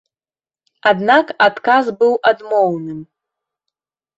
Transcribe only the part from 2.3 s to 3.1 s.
адмоўным.